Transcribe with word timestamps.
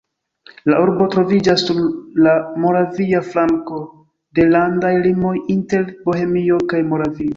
La 0.71 0.77
urbo 0.83 1.07
troviĝas 1.15 1.65
sur 1.67 1.81
la 2.27 2.33
moravia 2.63 3.21
flanko 3.27 3.83
de 4.39 4.47
landaj 4.55 4.95
limoj 5.05 5.35
inter 5.57 5.85
Bohemio 6.09 6.59
kaj 6.73 6.81
Moravio. 6.91 7.29